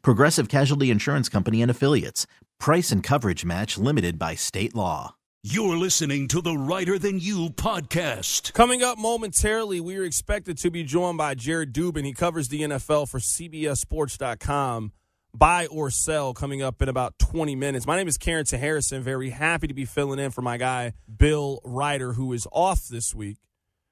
[0.00, 2.26] Progressive Casualty Insurance Company and Affiliates.
[2.58, 5.16] Price and coverage match limited by state law.
[5.44, 8.52] You're listening to the Reiter Than You podcast.
[8.52, 12.04] Coming up momentarily, we are expected to be joined by Jared Dubin.
[12.04, 14.92] He covers the NFL for CBSSports.com.
[15.34, 17.88] Buy or sell coming up in about 20 minutes.
[17.88, 19.02] My name is Carrington Harrison.
[19.02, 23.12] Very happy to be filling in for my guy, Bill Reiter, who is off this
[23.12, 23.38] week.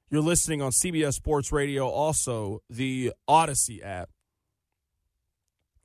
[0.09, 4.09] You're listening on CBS Sports Radio, also the Odyssey app.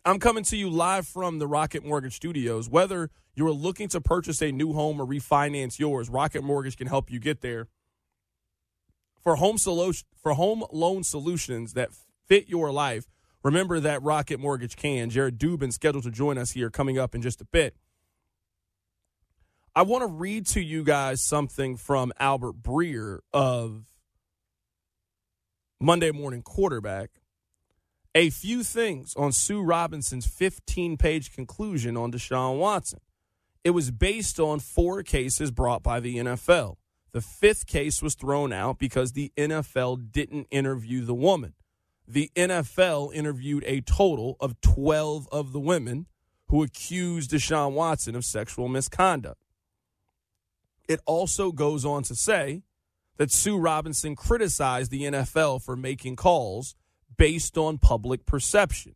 [0.07, 2.71] I'm coming to you live from the Rocket Mortgage Studios.
[2.71, 7.11] Whether you're looking to purchase a new home or refinance yours, Rocket Mortgage can help
[7.11, 7.67] you get there.
[9.21, 11.91] For home solution, for home loan solutions that
[12.29, 13.07] fit your life,
[13.43, 15.11] remember that Rocket Mortgage can.
[15.11, 17.75] Jared Dubin scheduled to join us here coming up in just a bit.
[19.75, 23.93] I want to read to you guys something from Albert Breer of
[25.81, 27.11] Monday morning quarterback.
[28.17, 33.01] A few things on Sue Robinson's 15 page conclusion on Deshaun Watson.
[33.63, 36.77] It was based on four cases brought by the NFL.
[37.13, 41.53] The fifth case was thrown out because the NFL didn't interview the woman.
[42.09, 46.07] The NFL interviewed a total of 12 of the women
[46.47, 49.43] who accused Deshaun Watson of sexual misconduct.
[50.89, 52.63] It also goes on to say
[53.19, 56.75] that Sue Robinson criticized the NFL for making calls
[57.17, 58.95] based on public perception.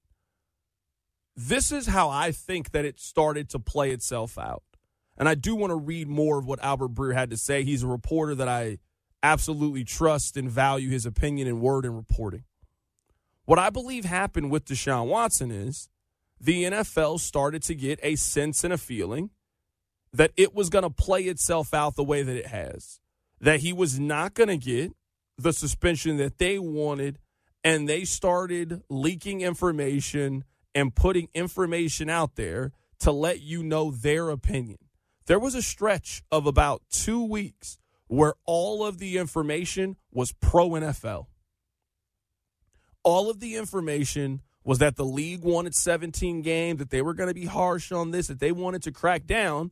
[1.37, 4.63] This is how I think that it started to play itself out.
[5.17, 7.63] And I do want to read more of what Albert Breer had to say.
[7.63, 8.79] He's a reporter that I
[9.23, 12.45] absolutely trust and value his opinion and word in reporting.
[13.45, 15.89] What I believe happened with Deshaun Watson is
[16.41, 19.31] the NFL started to get a sense and a feeling
[20.13, 23.01] that it was going to play itself out the way that it has
[23.41, 24.93] that he was not going to get
[25.39, 27.19] the suspension that they wanted,
[27.65, 30.45] and they started leaking information
[30.75, 34.79] and putting information out there to let you know their opinion.
[35.27, 40.71] There was a stretch of about two weeks where all of the information was pro
[40.71, 41.27] NFL.
[43.03, 47.29] All of the information was that the league wanted 17 games, that they were going
[47.29, 49.71] to be harsh on this, that they wanted to crack down.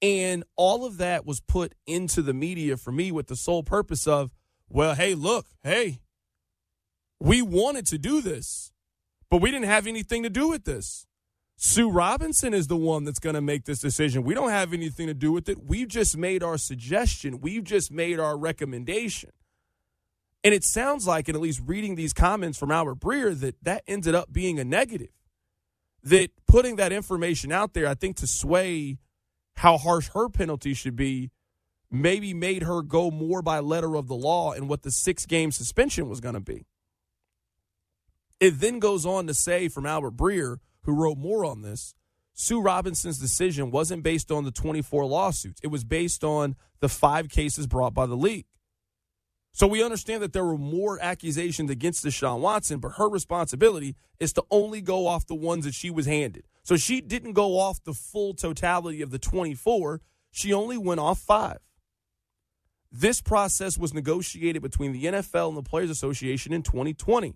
[0.00, 4.06] And all of that was put into the media for me with the sole purpose
[4.06, 4.32] of,
[4.68, 5.98] well, hey, look, hey,
[7.20, 8.72] we wanted to do this,
[9.30, 11.06] but we didn't have anything to do with this.
[11.56, 14.22] Sue Robinson is the one that's going to make this decision.
[14.22, 15.64] We don't have anything to do with it.
[15.64, 19.30] We've just made our suggestion, we've just made our recommendation.
[20.44, 23.82] And it sounds like, and at least reading these comments from Albert Breer, that that
[23.88, 25.10] ended up being a negative.
[26.04, 28.98] That putting that information out there, I think, to sway
[29.56, 31.32] how harsh her penalty should be
[31.90, 35.50] maybe made her go more by letter of the law and what the six game
[35.50, 36.66] suspension was going to be.
[38.40, 41.94] It then goes on to say from Albert Breer, who wrote more on this,
[42.34, 45.60] Sue Robinson's decision wasn't based on the 24 lawsuits.
[45.62, 48.46] It was based on the five cases brought by the league.
[49.50, 54.32] So we understand that there were more accusations against Deshaun Watson, but her responsibility is
[54.34, 56.44] to only go off the ones that she was handed.
[56.62, 60.00] So she didn't go off the full totality of the 24,
[60.30, 61.58] she only went off five.
[62.92, 67.34] This process was negotiated between the NFL and the Players Association in 2020.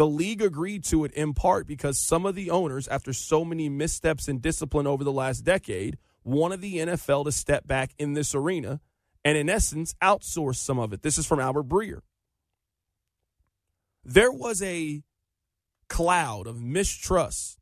[0.00, 3.68] The league agreed to it in part because some of the owners, after so many
[3.68, 8.34] missteps in discipline over the last decade, wanted the NFL to step back in this
[8.34, 8.80] arena
[9.26, 11.02] and, in essence, outsource some of it.
[11.02, 12.00] This is from Albert Breer.
[14.02, 15.02] There was a
[15.90, 17.58] cloud of mistrust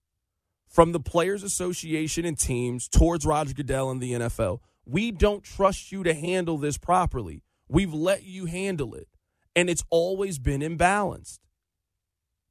[0.69, 4.61] from the Players Association and teams towards Roger Goodell and the NFL.
[4.87, 7.43] We don't trust you to handle this properly.
[7.69, 9.09] We've let you handle it.
[9.57, 11.41] And it's always been imbalanced.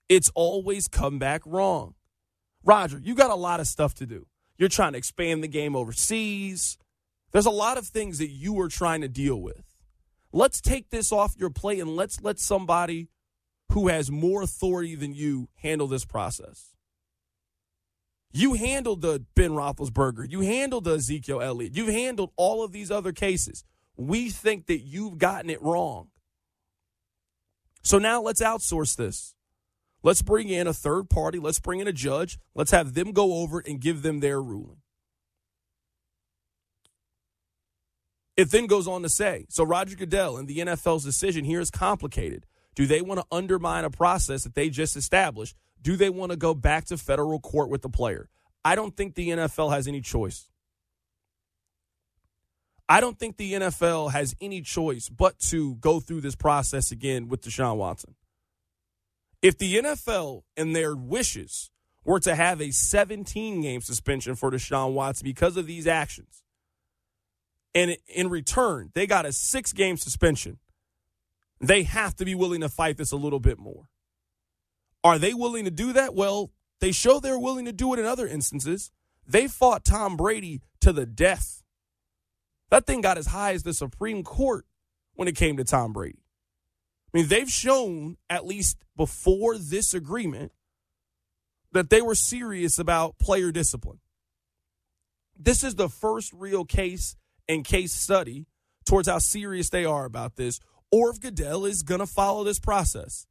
[0.09, 1.95] It's always come back wrong.
[2.63, 4.25] Roger, you got a lot of stuff to do.
[4.57, 6.77] You're trying to expand the game overseas.
[7.31, 9.63] There's a lot of things that you are trying to deal with.
[10.31, 13.09] Let's take this off your plate and let's let somebody
[13.71, 16.73] who has more authority than you handle this process.
[18.31, 20.29] You handled the Ben Roethlisberger.
[20.29, 21.75] You handled the Ezekiel Elliott.
[21.75, 23.63] You've handled all of these other cases.
[23.95, 26.09] We think that you've gotten it wrong.
[27.83, 29.33] So now let's outsource this.
[30.03, 31.39] Let's bring in a third party.
[31.39, 32.37] Let's bring in a judge.
[32.55, 34.77] Let's have them go over it and give them their ruling.
[38.35, 41.71] It then goes on to say so Roger Goodell and the NFL's decision here is
[41.71, 42.45] complicated.
[42.75, 45.55] Do they want to undermine a process that they just established?
[45.81, 48.29] Do they want to go back to federal court with the player?
[48.63, 50.51] I don't think the NFL has any choice.
[52.87, 57.27] I don't think the NFL has any choice but to go through this process again
[57.27, 58.15] with Deshaun Watson.
[59.41, 61.69] If the NFL and their wishes
[62.03, 66.43] were to have a 17 game suspension for Deshaun Watson because of these actions,
[67.75, 70.57] and in return, they got a six game suspension,
[71.59, 73.89] they have to be willing to fight this a little bit more.
[75.03, 76.15] Are they willing to do that?
[76.15, 78.91] Well, they show they're willing to do it in other instances.
[79.27, 81.63] They fought Tom Brady to the death.
[82.69, 84.65] That thing got as high as the Supreme Court
[85.13, 86.23] when it came to Tom Brady.
[87.17, 90.51] Mean, they've shown, at least before this agreement,
[91.71, 93.97] that they were serious about player discipline.
[95.35, 97.15] This is the first real case
[97.49, 98.45] and case study
[98.85, 100.59] towards how serious they are about this,
[100.91, 103.25] or if Goodell is going to follow this process.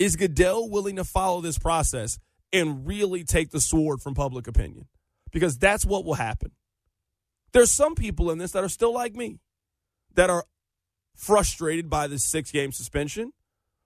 [0.00, 2.18] Is Goodell willing to follow this process
[2.52, 4.88] and really take the sword from public opinion?
[5.30, 6.50] Because that's what will happen.
[7.52, 9.38] There's some people in this that are still like me,
[10.14, 10.46] that are
[11.20, 13.32] frustrated by this six game suspension,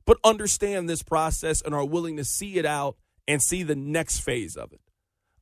[0.06, 2.96] but understand this process and are willing to see it out
[3.26, 4.80] and see the next phase of it.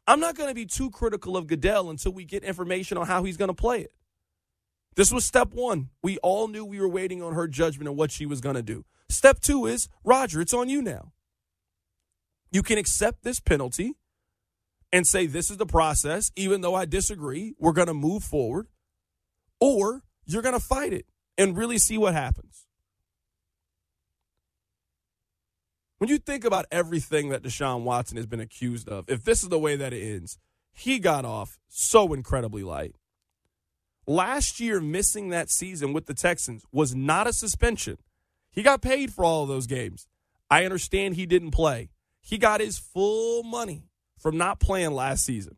[0.07, 3.25] I'm not going to be too critical of Goodell until we get information on how
[3.25, 3.93] he's going to play it.
[4.97, 5.91] This was step one.
[6.03, 8.63] We all knew we were waiting on her judgment of what she was going to
[8.63, 8.85] do.
[9.09, 11.13] Step two is Roger, it's on you now.
[12.51, 13.95] You can accept this penalty
[14.91, 18.69] and say, This is the process, even though I disagree, we're going to move forward,
[19.61, 21.07] or you're going to fight it
[21.39, 22.67] and really see what happens.
[25.99, 29.51] When you think about everything that Deshaun Watson has been accused of, if this is
[29.51, 30.37] the way that it ends,
[30.73, 32.97] he got off so incredibly light.
[34.07, 37.99] Last year, missing that season with the Texans was not a suspension.
[38.51, 40.09] He got paid for all of those games.
[40.51, 41.91] I understand he didn't play.
[42.21, 43.85] He got his full money
[44.19, 45.57] from not playing last season.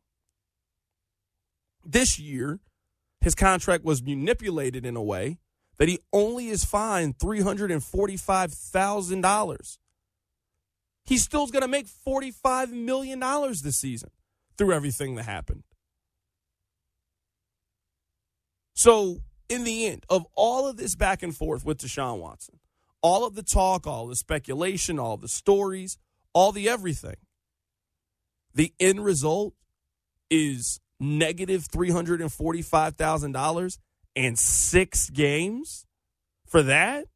[1.84, 2.60] This year,
[3.20, 5.38] his contract was manipulated in a way
[5.78, 9.78] that he only is fined $345,000.
[11.06, 14.10] He still's going to make $45 million this season
[14.56, 15.64] through everything that happened.
[18.74, 19.18] So,
[19.48, 22.58] in the end, of all of this back and forth with Deshaun Watson,
[23.02, 25.98] all of the talk, all the speculation, all the stories,
[26.32, 27.16] all the everything,
[28.54, 29.54] the end result
[30.30, 33.78] is negative $345,000
[34.16, 35.86] and six games
[36.46, 37.06] for that?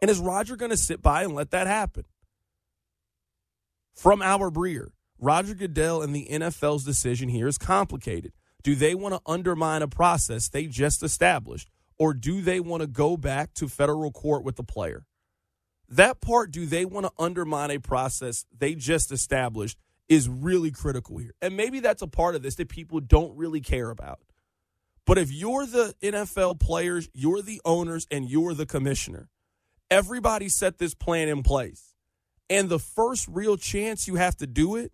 [0.00, 2.04] And is Roger going to sit by and let that happen?
[3.94, 4.88] From our Breer,
[5.18, 8.32] Roger Goodell and the NFL's decision here is complicated.
[8.62, 12.86] Do they want to undermine a process they just established, or do they want to
[12.86, 15.06] go back to federal court with the player?
[15.88, 21.18] That part, do they want to undermine a process they just established, is really critical
[21.18, 21.34] here.
[21.40, 24.20] And maybe that's a part of this that people don't really care about.
[25.06, 29.28] But if you're the NFL players, you're the owners, and you're the commissioner,
[29.90, 31.94] everybody set this plan in place.
[32.48, 34.92] And the first real chance you have to do it,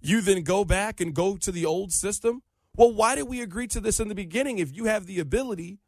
[0.00, 2.42] you then go back and go to the old system.
[2.76, 5.78] Well, why did we agree to this in the beginning if you have the ability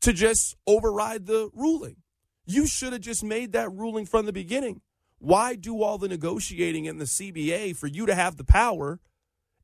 [0.00, 1.96] to just override the ruling?
[2.46, 4.82] You should have just made that ruling from the beginning.
[5.18, 9.00] Why do all the negotiating in the CBA for you to have the power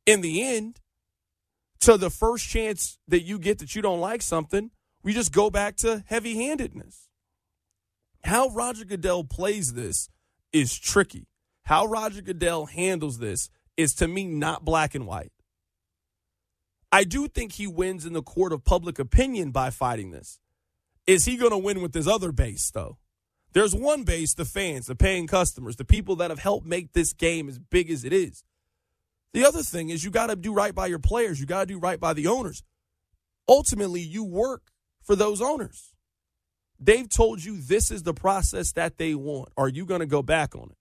[0.07, 0.81] in the end
[1.81, 4.71] to the first chance that you get that you don't like something,
[5.03, 7.09] we just go back to heavy handedness.
[8.25, 10.11] How Roger Goodell plays this
[10.53, 11.27] is tricky.
[11.65, 15.33] How Roger Goodell handles this is to me not black and white.
[16.93, 20.39] I do think he wins in the court of public opinion by fighting this.
[21.07, 22.99] Is he going to win with his other base, though?
[23.53, 27.13] There's one base, the fans, the paying customers, the people that have helped make this
[27.13, 28.45] game as big as it is.
[29.33, 31.39] The other thing is you got to do right by your players.
[31.41, 32.63] You got to do right by the owners.
[33.49, 34.73] Ultimately, you work
[35.03, 35.95] for those owners.
[36.79, 39.51] They've told you this is the process that they want.
[39.57, 40.77] Are you going to go back on it?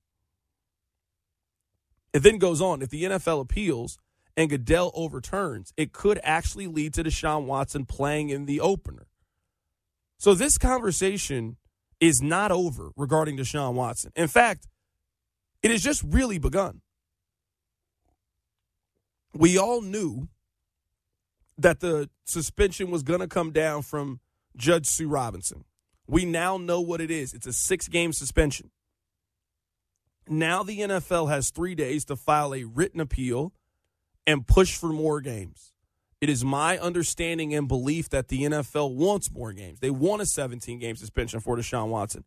[2.14, 3.98] It then goes on if the NFL appeals
[4.36, 9.08] and Goodell overturns, it could actually lead to Deshaun Watson playing in the opener.
[10.18, 11.58] So this conversation
[12.00, 14.12] is not over regarding Deshaun Watson.
[14.16, 14.68] In fact,
[15.62, 16.82] it has just really begun.
[19.34, 20.28] We all knew
[21.58, 24.20] that the suspension was going to come down from
[24.56, 25.66] Judge Sue Robinson.
[26.08, 27.34] We now know what it is.
[27.34, 28.72] It's a six game suspension.
[30.28, 33.54] Now the NFL has three days to file a written appeal
[34.26, 35.74] and push for more games.
[36.22, 39.80] It is my understanding and belief that the NFL wants more games.
[39.80, 42.26] They want a 17 game suspension for Deshaun Watson.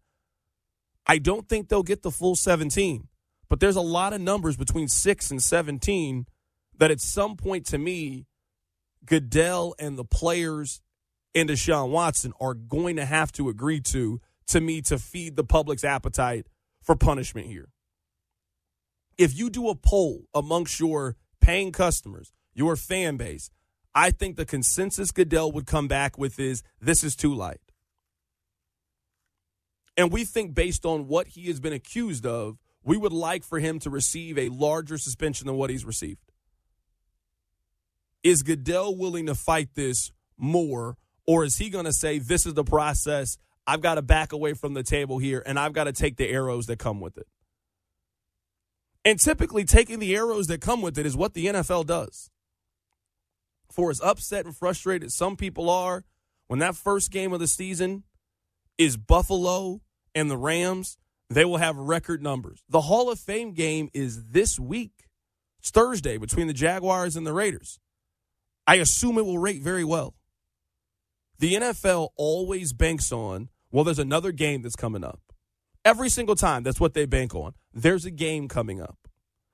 [1.07, 3.09] I don't think they'll get the full 17,
[3.49, 6.27] but there's a lot of numbers between 6 and 17
[6.83, 8.27] that at some point to me,
[9.05, 10.81] Goodell and the players
[11.33, 15.45] and Deshaun Watson are going to have to agree to, to me, to feed the
[15.45, 16.49] public's appetite
[16.83, 17.69] for punishment here.
[19.17, 23.49] If you do a poll amongst your paying customers, your fan base,
[23.95, 27.61] I think the consensus Goodell would come back with is this is too light.
[29.97, 33.61] And we think, based on what he has been accused of, we would like for
[33.61, 36.19] him to receive a larger suspension than what he's received.
[38.23, 42.55] Is Goodell willing to fight this more, or is he going to say, this is
[42.55, 43.37] the process?
[43.67, 46.29] I've got to back away from the table here, and I've got to take the
[46.29, 47.27] arrows that come with it?
[49.05, 52.31] And typically, taking the arrows that come with it is what the NFL does.
[53.71, 56.05] For as upset and frustrated some people are
[56.47, 58.05] when that first game of the season
[58.77, 59.81] is Buffalo
[60.15, 60.99] and the Rams,
[61.31, 62.63] they will have record numbers.
[62.69, 65.09] The Hall of Fame game is this week.
[65.61, 67.79] It's Thursday between the Jaguars and the Raiders.
[68.67, 70.15] I assume it will rate very well.
[71.39, 75.21] The NFL always banks on, well, there's another game that's coming up.
[75.85, 77.55] Every single time, that's what they bank on.
[77.73, 79.09] There's a game coming up.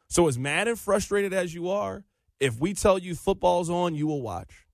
[0.09, 2.05] So, as mad and frustrated as you are,
[2.41, 4.67] if we tell you football's on, you will watch.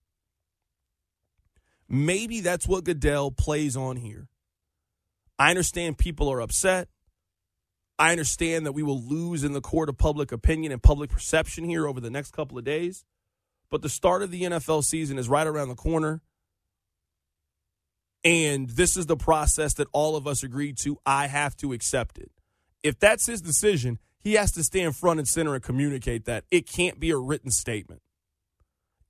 [1.89, 4.29] Maybe that's what Goodell plays on here.
[5.39, 6.89] I understand people are upset.
[7.99, 11.65] I understand that we will lose in the court of public opinion and public perception
[11.65, 13.05] here over the next couple of days.
[13.75, 16.23] But the start of the NFL season is right around the corner.
[18.23, 20.97] And this is the process that all of us agreed to.
[21.05, 22.31] I have to accept it.
[22.85, 26.45] If that's his decision, he has to stand front and center and communicate that.
[26.53, 28.01] It can't be a written statement.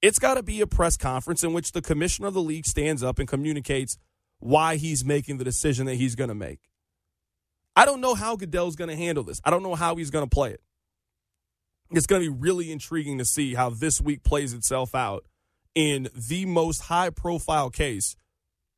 [0.00, 3.02] It's got to be a press conference in which the commissioner of the league stands
[3.02, 3.98] up and communicates
[4.38, 6.60] why he's making the decision that he's going to make.
[7.76, 9.42] I don't know how Goodell's going to handle this.
[9.44, 10.62] I don't know how he's going to play it.
[11.96, 15.24] It's going to be really intriguing to see how this week plays itself out
[15.74, 18.16] in the most high profile case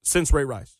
[0.02, 0.76] since Ray Rice.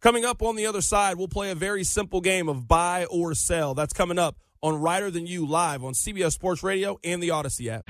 [0.00, 3.34] Coming up on the other side, we'll play a very simple game of buy or
[3.34, 3.74] sell.
[3.74, 7.70] That's coming up on Reiter Than You live on CBS Sports Radio and the Odyssey
[7.70, 7.84] app.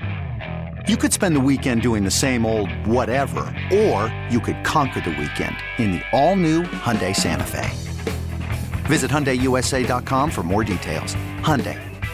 [0.87, 3.41] You could spend the weekend doing the same old whatever,
[3.73, 7.69] or you could conquer the weekend in the all-new Hyundai Santa Fe.
[8.85, 11.13] Visit HyundaiUSA.com for more details.
[11.41, 11.86] Hyundai,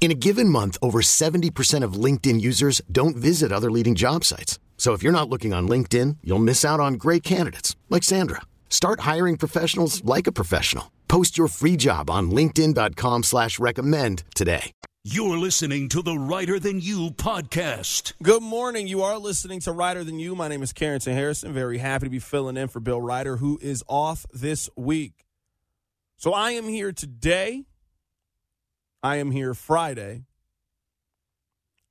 [0.00, 4.58] In a given month, over 70% of LinkedIn users don't visit other leading job sites.
[4.78, 8.40] So if you're not looking on LinkedIn, you'll miss out on great candidates like Sandra.
[8.70, 10.90] Start hiring professionals like a professional.
[11.06, 14.72] Post your free job on LinkedIn.com slash recommend today.
[15.04, 18.12] You're listening to the Reiter Than You podcast.
[18.22, 18.86] Good morning.
[18.86, 20.34] You are listening to Reiter Than You.
[20.34, 21.52] My name is Carrington Harrison.
[21.52, 25.24] Very happy to be filling in for Bill Reiter, who is off this week.
[26.16, 27.64] So I am here today.
[29.02, 30.24] I am here Friday.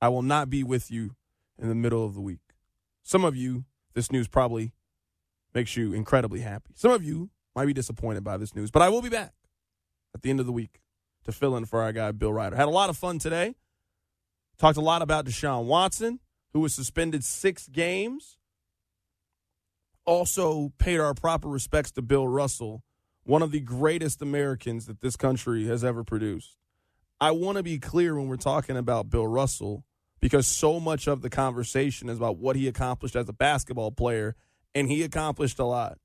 [0.02, 1.16] I will not be with you
[1.58, 2.40] in the middle of the week.
[3.04, 4.74] Some of you, this news probably
[5.54, 6.72] makes you incredibly happy.
[6.76, 9.34] Some of you might be disappointed by this news, but I will be back
[10.14, 10.82] at the end of the week
[11.26, 12.56] to fill in for our guy, Bill Reiter.
[12.56, 13.56] Had a lot of fun today.
[14.58, 16.20] Talked a lot about Deshaun Watson,
[16.54, 18.38] who was suspended six games
[20.10, 22.84] also paid our proper respects to Bill Russell,
[23.24, 26.58] one of the greatest Americans that this country has ever produced.
[27.22, 29.84] I want to be clear when we're talking about Bill Russell
[30.22, 34.36] because so much of the conversation is about what he accomplished as a basketball player,
[34.76, 35.98] and he accomplished a lot.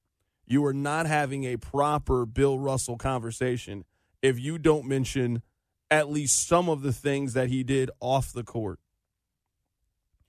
[0.46, 3.84] You are not having a proper Bill Russell conversation
[4.22, 5.42] if you don't mention
[5.90, 8.80] at least some of the things that he did off the court.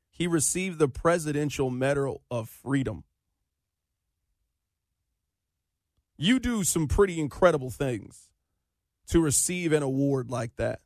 [0.10, 3.04] He received the Presidential Medal of Freedom.
[6.18, 8.30] You do some pretty incredible things
[9.08, 10.80] to receive an award like that.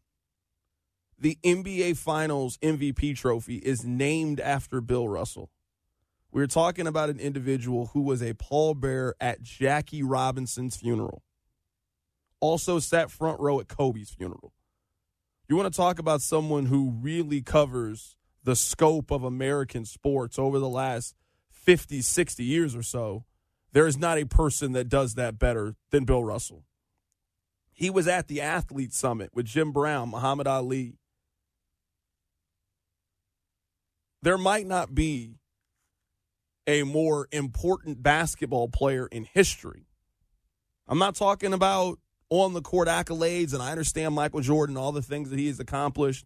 [1.18, 5.50] The NBA Finals MVP trophy is named after Bill Russell.
[6.32, 11.24] We're talking about an individual who was a pallbearer at Jackie Robinson's funeral.
[12.40, 14.54] Also sat front row at Kobe's funeral.
[15.50, 20.60] You want to talk about someone who really covers the scope of American sports over
[20.60, 21.16] the last
[21.50, 23.26] 50, 60 years or so.
[23.74, 26.64] There is not a person that does that better than Bill Russell.
[27.80, 30.98] He was at the Athlete Summit with Jim Brown, Muhammad Ali.
[34.22, 35.38] There might not be
[36.68, 39.86] a more important basketball player in history.
[40.90, 45.02] I'm not talking about on the court accolades, and I understand Michael Jordan, all the
[45.02, 46.26] things that he has accomplished.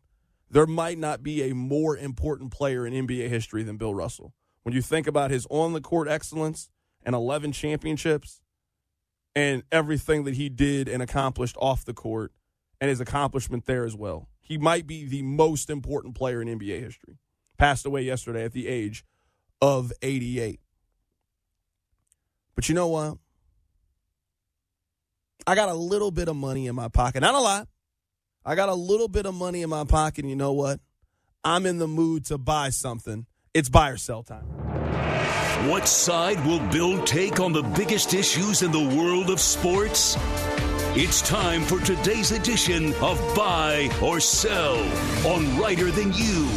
[0.49, 4.33] There might not be a more important player in NBA history than Bill Russell.
[4.63, 6.71] When you think about his on the court excellence
[7.05, 8.41] and 11 championships
[9.35, 12.31] and everything that he did and accomplished off the court
[12.79, 16.81] and his accomplishment there as well, he might be the most important player in NBA
[16.81, 17.17] history.
[17.57, 19.05] Passed away yesterday at the age
[19.61, 20.59] of 88.
[22.55, 23.17] But you know what?
[25.47, 27.21] I got a little bit of money in my pocket.
[27.21, 27.67] Not a lot.
[28.45, 30.19] I got a little bit of money in my pocket.
[30.19, 30.79] And you know what?
[31.43, 33.25] I'm in the mood to buy something.
[33.53, 34.62] It's buy or sell time.
[35.67, 40.17] What side will Bill take on the biggest issues in the world of sports?
[40.93, 44.75] It's time for today's edition of Buy or Sell
[45.25, 46.49] on Reiter Than You.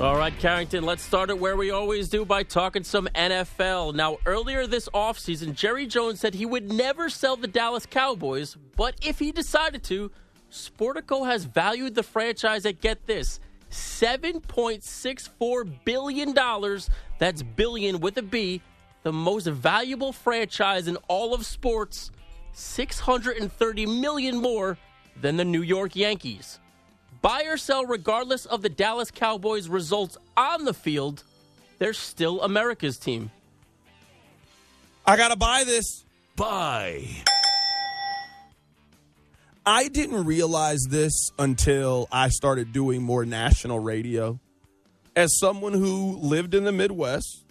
[0.00, 3.94] All right, Carrington, let's start it where we always do by talking some NFL.
[3.94, 8.94] Now, earlier this offseason, Jerry Jones said he would never sell the Dallas Cowboys, but
[9.02, 10.10] if he decided to,
[10.50, 13.38] Sportico has valued the franchise at get this
[13.72, 16.34] $7.64 billion.
[17.22, 18.60] That's billion with a B,
[19.04, 22.10] the most valuable franchise in all of sports,
[22.52, 24.76] 630 million more
[25.20, 26.58] than the New York Yankees.
[27.20, 31.22] Buy or sell regardless of the Dallas Cowboys' results on the field,
[31.78, 33.30] they're still America's team.
[35.06, 36.04] I got to buy this.
[36.34, 37.06] Buy.
[39.64, 44.40] I didn't realize this until I started doing more national radio.
[45.14, 47.44] As someone who lived in the Midwest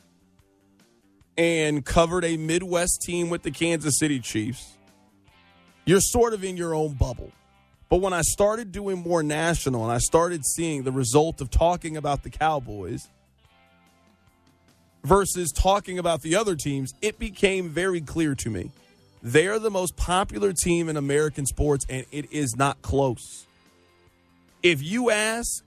[1.38, 4.78] and covered a Midwest team with the Kansas City Chiefs,
[5.86, 7.32] you're sort of in your own bubble.
[7.88, 11.98] But when I started doing more national and I started seeing the result of talking
[11.98, 13.08] about the Cowboys
[15.04, 18.72] versus talking about the other teams, it became very clear to me.
[19.22, 23.46] They are the most popular team in American sports, and it is not close.
[24.64, 25.64] If you ask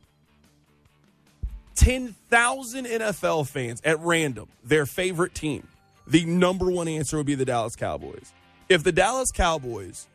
[1.74, 5.66] 10,000 NFL fans at random their favorite team,
[6.06, 8.32] the number one answer would be the Dallas Cowboys.
[8.68, 10.08] If the Dallas Cowboys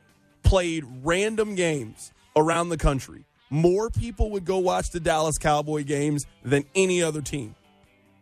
[0.43, 6.25] played random games around the country, more people would go watch the Dallas Cowboy games
[6.43, 7.55] than any other team.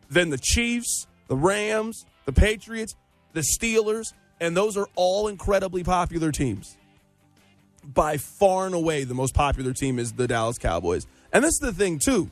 [0.09, 2.95] Than the Chiefs, the Rams, the Patriots,
[3.33, 6.77] the Steelers, and those are all incredibly popular teams.
[7.83, 11.07] By far and away, the most popular team is the Dallas Cowboys.
[11.31, 12.31] And this is the thing, too.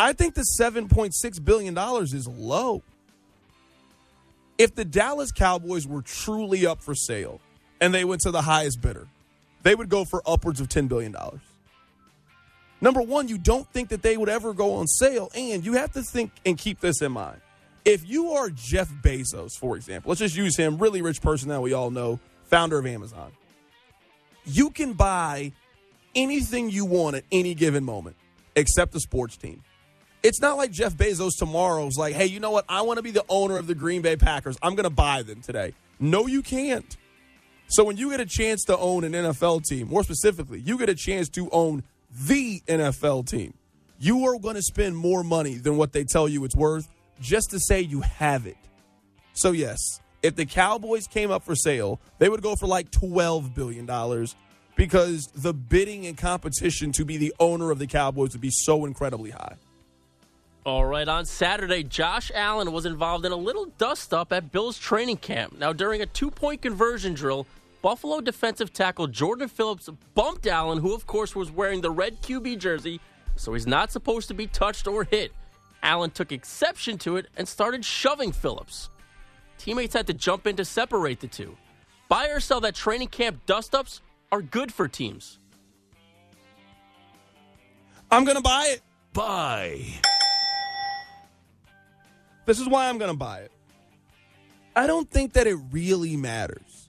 [0.00, 2.82] I think the $7.6 billion is low.
[4.56, 7.40] If the Dallas Cowboys were truly up for sale
[7.80, 9.06] and they went to the highest bidder,
[9.62, 11.14] they would go for upwards of $10 billion.
[12.80, 15.92] Number one, you don't think that they would ever go on sale, and you have
[15.92, 17.42] to think and keep this in mind
[17.84, 21.60] if you are Jeff Bezos, for example, let's just use him, really rich person that
[21.60, 23.32] we all know, founder of Amazon,
[24.44, 25.52] you can buy
[26.14, 28.16] anything you want at any given moment
[28.56, 29.62] except the sports team.
[30.22, 32.66] It's not like Jeff Bezos tomorrow's like, hey, you know what?
[32.68, 34.58] I want to be the owner of the Green Bay Packers.
[34.62, 35.72] I'm going to buy them today.
[35.98, 36.96] No, you can't.
[37.68, 40.88] So when you get a chance to own an NFL team, more specifically, you get
[40.88, 43.54] a chance to own the NFL team,
[43.98, 46.88] you are going to spend more money than what they tell you it's worth
[47.20, 48.56] just to say you have it.
[49.32, 49.78] So, yes,
[50.22, 53.86] if the Cowboys came up for sale, they would go for like $12 billion
[54.74, 58.84] because the bidding and competition to be the owner of the Cowboys would be so
[58.84, 59.56] incredibly high.
[60.66, 64.78] All right, on Saturday, Josh Allen was involved in a little dust up at Bills
[64.78, 65.58] training camp.
[65.58, 67.46] Now, during a two point conversion drill,
[67.80, 72.58] Buffalo defensive tackle Jordan Phillips bumped Allen, who, of course, was wearing the red QB
[72.58, 73.00] jersey,
[73.36, 75.32] so he's not supposed to be touched or hit.
[75.82, 78.90] Allen took exception to it and started shoving Phillips.
[79.56, 81.56] Teammates had to jump in to separate the two.
[82.10, 85.38] Buy or sell that training camp dust ups are good for teams.
[88.10, 88.82] I'm going to buy it.
[89.14, 90.00] Buy.
[92.50, 93.52] This is why I'm going to buy it.
[94.74, 96.88] I don't think that it really matters.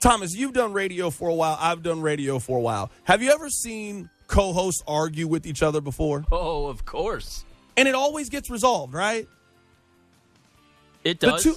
[0.00, 1.56] Thomas, you've done radio for a while.
[1.58, 2.90] I've done radio for a while.
[3.04, 6.26] Have you ever seen co hosts argue with each other before?
[6.30, 7.46] Oh, of course.
[7.74, 9.26] And it always gets resolved, right?
[11.04, 11.42] It does.
[11.42, 11.56] The two,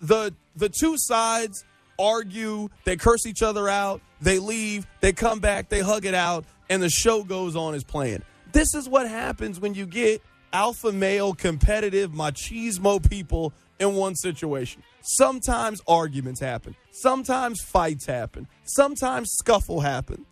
[0.00, 1.66] the, the two sides
[1.98, 6.46] argue, they curse each other out, they leave, they come back, they hug it out,
[6.70, 8.24] and the show goes on as planned.
[8.52, 14.82] This is what happens when you get alpha male, competitive, machismo people in one situation.
[15.02, 16.76] Sometimes arguments happen.
[16.90, 18.46] Sometimes fights happen.
[18.64, 20.26] Sometimes scuffle happens.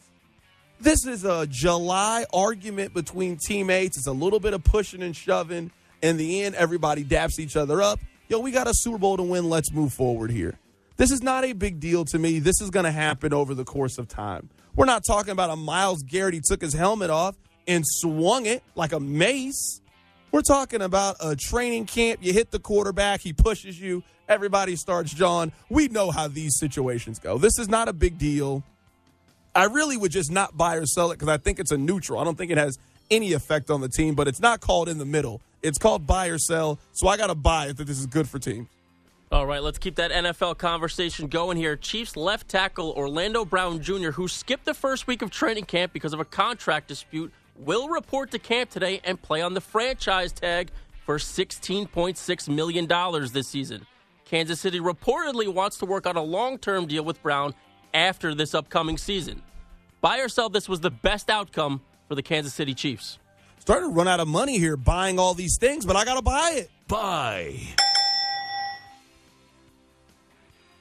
[0.81, 3.99] This is a July argument between teammates.
[3.99, 5.73] It's a little bit of pushing and shoving.
[6.03, 7.99] In the end, everybody daps each other up.
[8.29, 9.49] Yo, we got a Super Bowl to win.
[9.49, 10.59] Let's move forward here.
[10.97, 12.39] This is not a big deal to me.
[12.39, 14.51] This is going to happen over the course of time.
[14.77, 16.35] We're not talking about a Myles Garrett.
[16.35, 19.81] He took his helmet off and swung it like a mace.
[20.31, 22.21] We're talking about a training camp.
[22.23, 25.53] You hit the quarterback, he pushes you, everybody starts jawing.
[25.71, 27.39] We know how these situations go.
[27.39, 28.63] This is not a big deal.
[29.55, 32.21] I really would just not buy or sell it because I think it's a neutral.
[32.21, 32.79] I don't think it has
[33.11, 35.41] any effect on the team, but it's not called in the middle.
[35.63, 36.79] It's called buy or sell.
[36.93, 38.69] So I got to buy it that this is good for teams.
[39.31, 41.77] All right, let's keep that NFL conversation going here.
[41.77, 46.15] Chiefs left tackle Orlando Brown Jr., who skipped the first week of training camp because
[46.15, 50.71] of a contract dispute, will report to camp today and play on the franchise tag
[51.05, 52.87] for $16.6 million
[53.33, 53.87] this season.
[54.25, 57.55] Kansas City reportedly wants to work on a long term deal with Brown
[57.95, 59.43] after this upcoming season.
[60.01, 63.19] Buy or sell, this was the best outcome for the Kansas City Chiefs.
[63.59, 66.23] Starting to run out of money here buying all these things, but I got to
[66.23, 66.71] buy it.
[66.87, 67.59] Buy.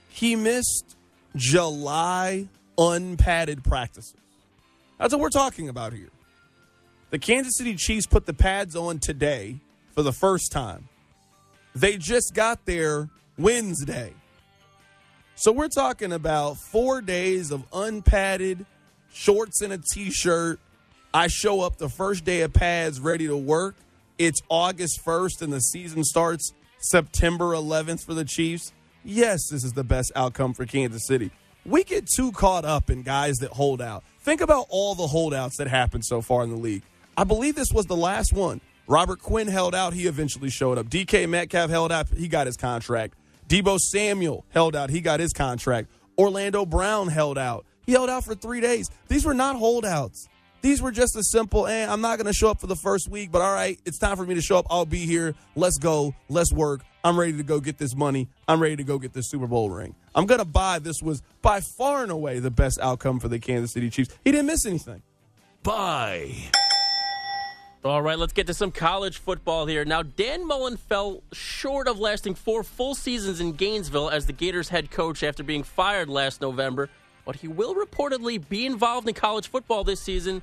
[0.09, 0.95] He missed
[1.35, 4.15] July unpadded practices.
[4.99, 6.09] That's what we're talking about here.
[7.09, 9.59] The Kansas City Chiefs put the pads on today
[9.95, 10.89] for the first time.
[11.73, 14.13] They just got there Wednesday.
[15.35, 18.65] So we're talking about four days of unpadded
[19.13, 20.59] shorts and a t shirt.
[21.13, 23.75] I show up the first day of pads ready to work.
[24.17, 28.73] It's August 1st and the season starts September 11th for the Chiefs.
[29.05, 31.31] Yes, this is the best outcome for Kansas City.
[31.65, 34.03] We get too caught up in guys that hold out.
[34.19, 36.83] Think about all the holdouts that happened so far in the league.
[37.17, 38.61] I believe this was the last one.
[38.87, 39.93] Robert Quinn held out.
[39.93, 40.87] He eventually showed up.
[40.87, 42.09] DK Metcalf held out.
[42.09, 43.15] He got his contract.
[43.49, 44.91] Deebo Samuel held out.
[44.91, 45.89] He got his contract.
[46.17, 47.65] Orlando Brown held out.
[47.85, 48.89] He held out for three days.
[49.07, 50.29] These were not holdouts.
[50.61, 53.09] These were just a simple, eh, I'm not going to show up for the first
[53.09, 54.65] week, but all right, it's time for me to show up.
[54.69, 55.35] I'll be here.
[55.55, 56.13] Let's go.
[56.29, 56.81] Let's work.
[57.03, 58.27] I'm ready to go get this money.
[58.47, 59.95] I'm ready to go get this Super Bowl ring.
[60.13, 60.79] I'm going to buy.
[60.79, 64.13] This was by far and away the best outcome for the Kansas City Chiefs.
[64.23, 65.03] He didn't miss anything.
[65.63, 66.49] Buy.
[67.87, 69.85] All right, let's get to some college football here.
[69.85, 74.67] Now, Dan Mullen fell short of lasting four full seasons in Gainesville as the Gators
[74.67, 76.89] head coach after being fired last November,
[77.23, 80.41] but he will reportedly be involved in college football this season.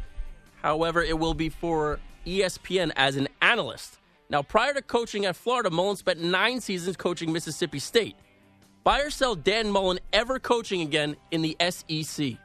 [0.63, 3.99] However, it will be for ESPN as an analyst.
[4.31, 8.17] Now, prior to coaching at Florida, Mullen spent nine seasons coaching Mississippi State.
[8.85, 12.39] Buy or sell Dan Mullen ever coaching again in the SEC?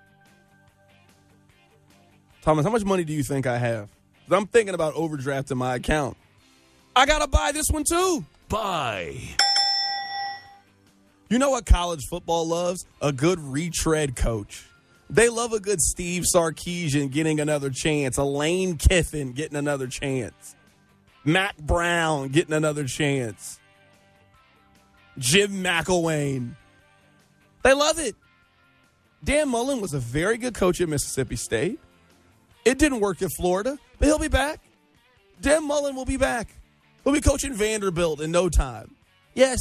[2.41, 3.89] Thomas, how much money do you think I have?
[4.31, 6.17] I'm thinking about overdrafting my account.
[6.95, 8.25] I got to buy this one too.
[8.47, 9.17] Buy.
[11.29, 12.85] You know what college football loves?
[13.01, 14.65] A good retread coach.
[15.09, 20.55] They love a good Steve Sarkisian getting another chance, a Lane Kiffin getting another chance,
[21.23, 23.59] Mack Brown getting another chance,
[25.17, 26.55] Jim McElwain.
[27.63, 28.15] They love it.
[29.23, 31.79] Dan Mullen was a very good coach at Mississippi State.
[32.63, 34.61] It didn't work at Florida, but he'll be back.
[35.41, 36.47] Dan Mullen will be back.
[37.03, 38.95] He'll be coaching Vanderbilt in no time.
[39.33, 39.59] Yes,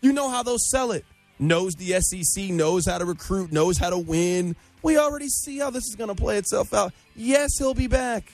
[0.00, 1.04] you know how they'll sell it.
[1.38, 4.54] Knows the SEC, knows how to recruit, knows how to win.
[4.82, 6.92] We already see how this is going to play itself out.
[7.16, 8.32] Yes, he'll be back.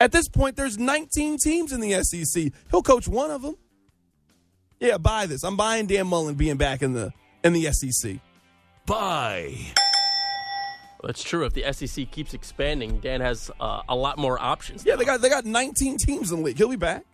[0.00, 2.52] At this point, there's 19 teams in the SEC.
[2.70, 3.56] He'll coach one of them.
[4.80, 5.44] Yeah, buy this.
[5.44, 8.18] I'm buying Dan Mullen being back in the in the SEC.
[8.86, 9.54] Buy.
[11.06, 11.44] That's true.
[11.44, 14.84] If the SEC keeps expanding, Dan has uh, a lot more options.
[14.84, 14.98] Yeah, now.
[14.98, 16.56] they got they got 19 teams in the league.
[16.56, 17.04] He'll be back.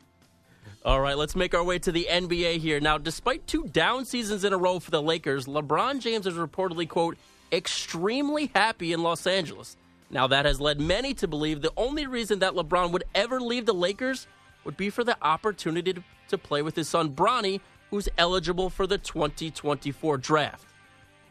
[0.82, 2.80] All right, let's make our way to the NBA here.
[2.80, 6.88] Now, despite two down seasons in a row for the Lakers, LeBron James is reportedly,
[6.88, 7.18] quote,
[7.52, 9.76] extremely happy in Los Angeles.
[10.08, 13.66] Now, that has led many to believe the only reason that LeBron would ever leave
[13.66, 14.26] the Lakers
[14.64, 18.86] would be for the opportunity to, to play with his son, Bronny, who's eligible for
[18.86, 20.69] the 2024 draft.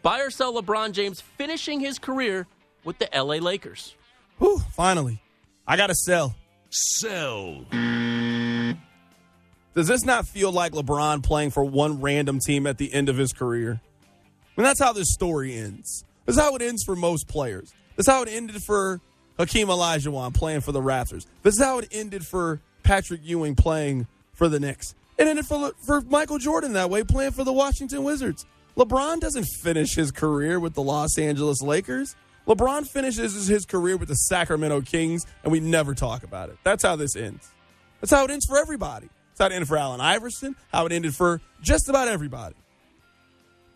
[0.02, 2.48] Buy or sell LeBron James finishing his career
[2.84, 3.96] with the LA Lakers.
[4.38, 5.22] Whew, finally.
[5.68, 6.36] I got to sell.
[6.70, 7.66] Sell.
[9.76, 13.18] Does this not feel like LeBron playing for one random team at the end of
[13.18, 13.82] his career?
[14.58, 16.06] I mean, that's how this story ends.
[16.26, 17.74] That's how it ends for most players.
[17.96, 19.02] That's how it ended for
[19.38, 21.26] Hakeem Olajuwon playing for the Raptors.
[21.44, 24.96] This is how it ended for Patrick Ewing playing for the Knicks.
[25.18, 28.46] It ended for, for Michael Jordan that way, playing for the Washington Wizards.
[28.80, 32.16] LeBron doesn't finish his career with the Los Angeles Lakers.
[32.48, 36.58] LeBron finishes his career with the Sacramento Kings, and we never talk about it.
[36.64, 37.52] That's how this ends.
[38.00, 39.10] That's how it ends for everybody.
[39.32, 42.56] That's how it ended for Allen Iverson, how it ended for just about everybody.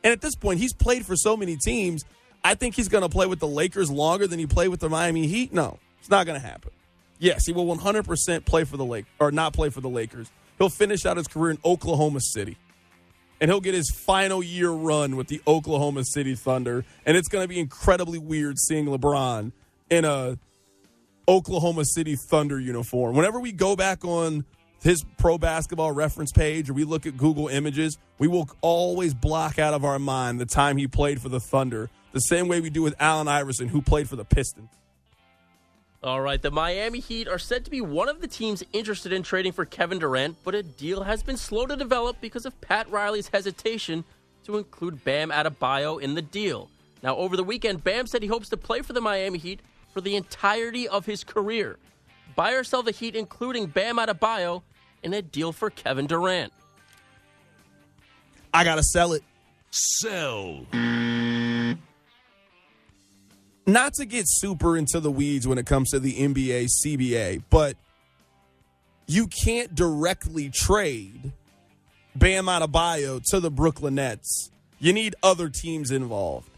[0.05, 2.05] And at this point, he's played for so many teams.
[2.41, 4.87] I think he's going to play with the Lakers longer than he played with the
[4.87, 5.51] Miami Heat.
[5.51, 6.71] No, it's not going to happen.
[7.19, 10.31] Yes, he will 100% play for the Lake or not play for the Lakers.
[10.57, 12.55] He'll finish out his career in Oklahoma City.
[13.43, 16.85] And he'll get his final year run with the Oklahoma City Thunder.
[17.05, 19.51] And it's going to be incredibly weird seeing LeBron
[19.89, 20.39] in a
[21.27, 23.17] Oklahoma City Thunder uniform.
[23.17, 24.45] Whenever we go back on
[24.81, 29.59] his pro basketball reference page or we look at Google Images, we will always block
[29.59, 32.69] out of our mind the time he played for the Thunder, the same way we
[32.69, 34.69] do with Allen Iverson, who played for the Pistons.
[36.03, 39.23] All right, the Miami Heat are said to be one of the teams interested in
[39.23, 42.91] trading for Kevin Durant, but a deal has been slow to develop because of Pat
[42.91, 44.03] Riley's hesitation
[44.43, 46.69] to include Bam Adebayo in the deal.
[47.01, 49.61] Now, over the weekend, Bam said he hopes to play for the Miami Heat
[49.93, 51.77] for the entirety of his career.
[52.35, 54.63] Buy or sell the Heat, including Bam Adebayo,
[55.03, 56.51] in a deal for Kevin Durant.
[58.53, 59.23] I got to sell it.
[59.71, 60.65] Sell.
[63.65, 67.77] Not to get super into the weeds when it comes to the NBA, CBA, but
[69.07, 71.31] you can't directly trade
[72.15, 74.51] Bam Adebayo to the Brooklyn Nets.
[74.79, 76.49] You need other teams involved.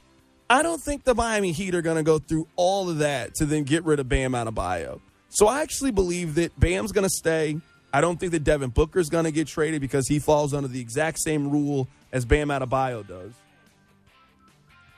[0.50, 3.46] I don't think the Miami Heat are going to go through all of that to
[3.46, 5.00] then get rid of Bam Adebayo.
[5.30, 7.60] So I actually believe that Bam's going to stay.
[7.92, 10.80] I don't think that Devin Booker's going to get traded because he falls under the
[10.80, 13.34] exact same rule as Bam Adebayo does.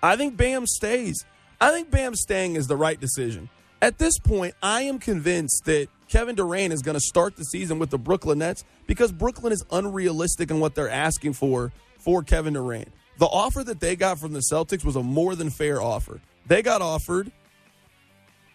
[0.04, 1.24] I think Bam stays.
[1.60, 3.50] I think Bam staying is the right decision.
[3.82, 7.80] At this point, I am convinced that Kevin Durant is going to start the season
[7.80, 12.54] with the Brooklyn Nets because Brooklyn is unrealistic in what they're asking for for Kevin
[12.54, 12.92] Durant.
[13.18, 16.22] The offer that they got from the Celtics was a more than fair offer.
[16.46, 17.32] They got offered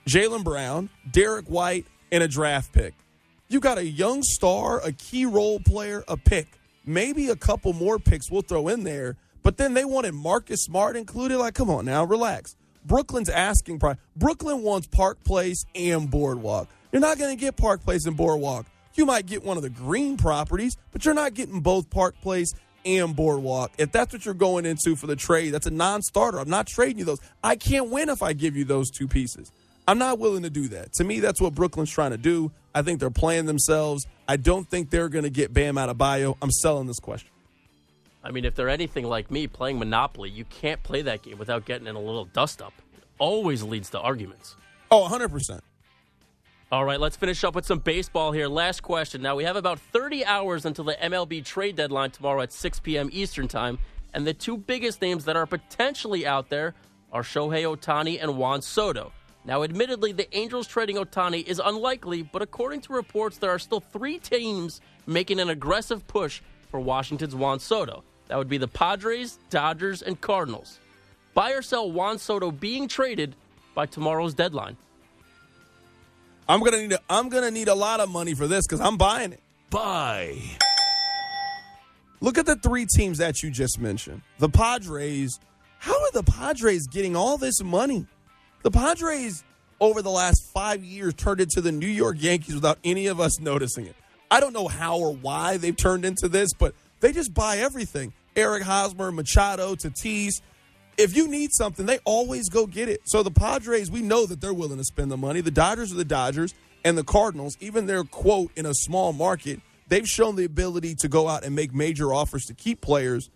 [0.06, 2.94] Jaylen Brown, Derrick White, and a draft pick.
[3.48, 6.58] You got a young star, a key role player, a pick.
[6.86, 9.16] Maybe a couple more picks we'll throw in there.
[9.42, 11.38] But then they wanted Marcus Smart included.
[11.38, 12.56] Like, come on now, relax.
[12.84, 13.96] Brooklyn's asking price.
[14.16, 16.68] Brooklyn wants Park Place and Boardwalk.
[16.90, 18.66] You're not going to get Park Place and Boardwalk.
[18.94, 22.52] You might get one of the green properties, but you're not getting both Park Place
[22.84, 23.72] and Boardwalk.
[23.78, 26.38] If that's what you're going into for the trade, that's a non starter.
[26.38, 27.20] I'm not trading you those.
[27.42, 29.50] I can't win if I give you those two pieces.
[29.88, 30.92] I'm not willing to do that.
[30.94, 32.52] To me, that's what Brooklyn's trying to do.
[32.74, 34.06] I think they're playing themselves.
[34.28, 36.36] I don't think they're going to get Bam Adebayo.
[36.40, 37.31] I'm selling this question.
[38.24, 41.64] I mean, if they're anything like me playing Monopoly, you can't play that game without
[41.64, 42.72] getting in a little dust up.
[42.96, 44.56] It always leads to arguments.
[44.90, 45.60] Oh, 100%.
[46.70, 48.48] All right, let's finish up with some baseball here.
[48.48, 49.20] Last question.
[49.20, 53.10] Now, we have about 30 hours until the MLB trade deadline tomorrow at 6 p.m.
[53.12, 53.78] Eastern Time,
[54.14, 56.74] and the two biggest names that are potentially out there
[57.12, 59.12] are Shohei Ohtani and Juan Soto.
[59.44, 63.80] Now, admittedly, the Angels trading Ohtani is unlikely, but according to reports, there are still
[63.80, 68.04] three teams making an aggressive push for Washington's Juan Soto.
[68.28, 70.78] That would be the Padres, Dodgers, and Cardinals.
[71.34, 73.34] Buy or sell Juan Soto being traded
[73.74, 74.76] by tomorrow's deadline.
[76.48, 78.96] I'm gonna need a, I'm gonna need a lot of money for this because I'm
[78.96, 79.40] buying it.
[79.70, 80.38] Buy.
[82.20, 84.22] Look at the three teams that you just mentioned.
[84.38, 85.38] The Padres.
[85.78, 88.06] How are the Padres getting all this money?
[88.62, 89.42] The Padres
[89.80, 93.40] over the last five years turned into the New York Yankees without any of us
[93.40, 93.96] noticing it.
[94.30, 98.14] I don't know how or why they've turned into this, but they just buy everything.
[98.34, 100.40] Eric Hosmer, Machado, Tatis.
[100.96, 103.02] If you need something, they always go get it.
[103.04, 105.40] So the Padres, we know that they're willing to spend the money.
[105.40, 109.60] The Dodgers are the Dodgers, and the Cardinals, even their quote in a small market,
[109.88, 113.30] they've shown the ability to go out and make major offers to keep players.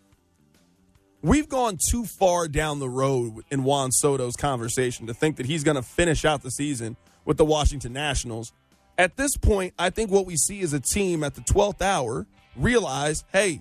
[1.23, 5.65] we've gone too far down the road in Juan Soto's conversation to think that he's
[5.65, 8.53] going to finish out the season with the Washington Nationals.
[8.97, 12.27] At this point, I think what we see is a team at the 12th hour
[12.57, 13.61] realize, hey,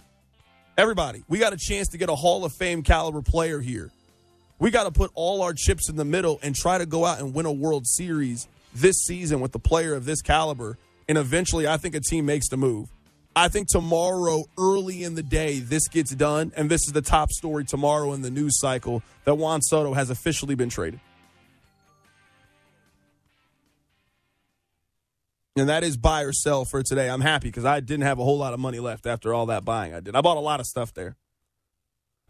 [0.78, 3.92] everybody, we got a chance to get a Hall of Fame caliber player here.
[4.60, 7.20] We got to put all our chips in the middle and try to go out
[7.20, 10.78] and win a World Series this season with the player of this caliber.
[11.10, 12.90] And eventually, I think a team makes the move.
[13.36, 17.32] I think tomorrow, early in the day, this gets done, and this is the top
[17.32, 21.02] story tomorrow in the news cycle that Juan Soto has officially been traded.
[25.56, 27.10] And that is buy or sell for today.
[27.10, 29.64] I'm happy because I didn't have a whole lot of money left after all that
[29.64, 30.16] buying I did.
[30.16, 31.16] I bought a lot of stuff there.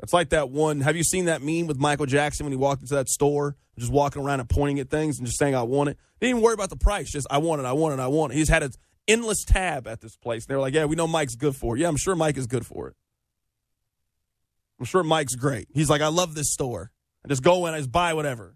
[0.04, 0.82] It's like that one.
[0.82, 3.92] Have you seen that meme with Michael Jackson when he walked into that store, just
[3.92, 5.98] walking around and pointing at things and just saying, I want it?
[6.20, 8.08] He didn't even worry about the price, just, I want it, I want it, I
[8.08, 8.36] want it.
[8.36, 8.72] He's had an
[9.08, 10.46] endless tab at this place.
[10.46, 11.80] They're like, yeah, we know Mike's good for it.
[11.80, 12.96] Yeah, I'm sure Mike is good for it.
[14.80, 15.70] I'm sure Mike's great.
[15.74, 16.92] He's like, I love this store.
[17.24, 18.56] I just go in, I just buy whatever.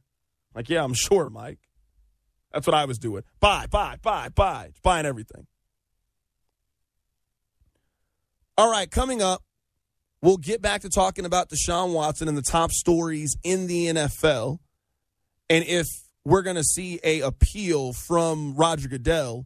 [0.53, 1.59] Like, yeah, I'm sure, Mike.
[2.51, 3.23] That's what I was doing.
[3.39, 4.71] Buy, buy, buy, buy.
[4.81, 5.45] Buying everything.
[8.57, 9.43] All right, coming up,
[10.21, 14.59] We'll get back to talking about Deshaun Watson and the top stories in the NFL,
[15.49, 15.87] and if
[16.25, 19.45] we're going to see a appeal from Roger Goodell.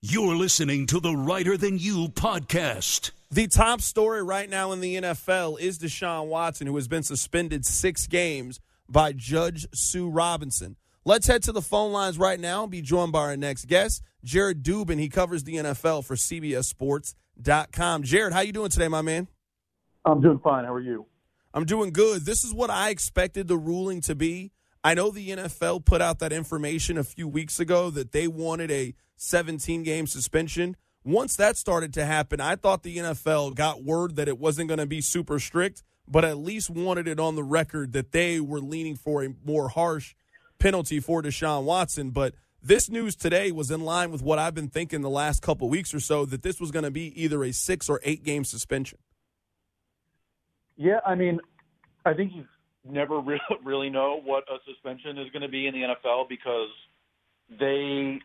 [0.00, 3.10] You're listening to the Reiter Than You podcast.
[3.32, 7.66] The top story right now in the NFL is Deshaun Watson, who has been suspended
[7.66, 10.76] six games by Judge Sue Robinson.
[11.04, 14.04] Let's head to the phone lines right now and be joined by our next guest,
[14.22, 15.00] Jared Dubin.
[15.00, 18.04] He covers the NFL for CBSSports.com.
[18.04, 19.26] Jared, how you doing today, my man?
[20.04, 20.64] I'm doing fine.
[20.64, 21.06] How are you?
[21.52, 22.24] I'm doing good.
[22.24, 24.52] This is what I expected the ruling to be.
[24.88, 28.70] I know the NFL put out that information a few weeks ago that they wanted
[28.70, 30.78] a 17 game suspension.
[31.04, 34.78] Once that started to happen, I thought the NFL got word that it wasn't going
[34.78, 38.60] to be super strict, but at least wanted it on the record that they were
[38.60, 40.14] leaning for a more harsh
[40.58, 42.08] penalty for Deshaun Watson.
[42.08, 45.68] But this news today was in line with what I've been thinking the last couple
[45.68, 48.42] weeks or so that this was going to be either a six or eight game
[48.42, 48.96] suspension.
[50.78, 51.40] Yeah, I mean,
[52.06, 52.46] I think you
[52.90, 56.68] never really, really know what a suspension is going to be in the NFL because
[57.58, 58.18] they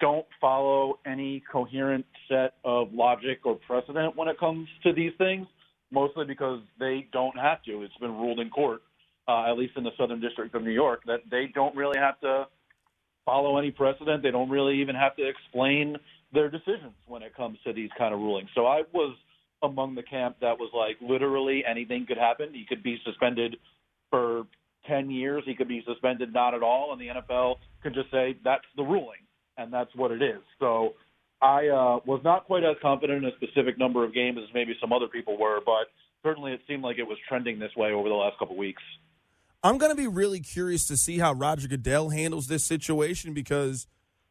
[0.00, 5.46] don't follow any coherent set of logic or precedent when it comes to these things,
[5.90, 7.82] mostly because they don't have to.
[7.82, 8.82] It's been ruled in court,
[9.28, 12.18] uh, at least in the Southern District of New York, that they don't really have
[12.20, 12.46] to
[13.26, 14.22] follow any precedent.
[14.22, 15.96] They don't really even have to explain
[16.32, 18.48] their decisions when it comes to these kind of rulings.
[18.54, 19.16] So I was
[19.62, 22.52] among the camp that was like literally anything could happen.
[22.52, 23.56] He could be suspended
[24.10, 24.44] for
[24.86, 25.42] 10 years.
[25.46, 28.82] He could be suspended not at all, and the NFL could just say that's the
[28.82, 29.24] ruling
[29.56, 30.42] and that's what it is.
[30.58, 30.94] So
[31.40, 34.74] I uh, was not quite as confident in a specific number of games as maybe
[34.80, 35.86] some other people were, but
[36.22, 38.82] certainly it seemed like it was trending this way over the last couple of weeks.
[39.62, 43.86] I'm going to be really curious to see how Roger Goodell handles this situation because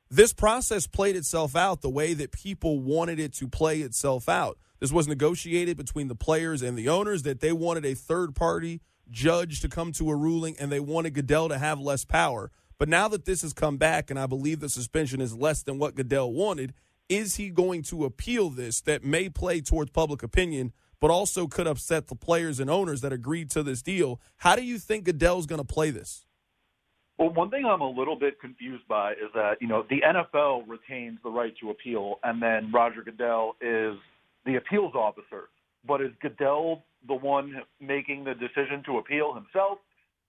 [0.10, 4.60] this process played itself out the way that people wanted it to play itself out.
[4.80, 8.82] This was negotiated between the players and the owners that they wanted a third party
[9.14, 12.52] judge to come to a ruling and they wanted Goodell to have less power.
[12.78, 15.80] But now that this has come back, and I believe the suspension is less than
[15.80, 16.74] what Goodell wanted,
[17.08, 21.68] is he going to appeal this that may play towards public opinion, but also could
[21.68, 24.20] upset the players and owners that agreed to this deal?
[24.38, 26.26] How do you think Goodell's going to play this?
[27.18, 30.68] Well, one thing I'm a little bit confused by is that, you know, the NFL
[30.68, 33.96] retains the right to appeal, and then Roger Goodell is
[34.46, 35.50] the appeals officer.
[35.86, 39.80] But is Goodell the one making the decision to appeal himself?